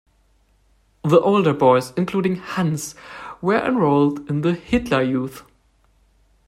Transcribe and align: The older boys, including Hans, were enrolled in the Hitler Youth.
The 1.03 1.19
older 1.19 1.53
boys, 1.53 1.93
including 1.95 2.37
Hans, 2.37 2.95
were 3.39 3.63
enrolled 3.63 4.27
in 4.31 4.41
the 4.41 4.53
Hitler 4.55 5.03
Youth. 5.03 5.43